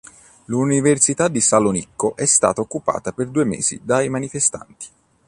[0.45, 4.87] L'Università di Salonicco è stata occupata per due mesi dai manifestanti.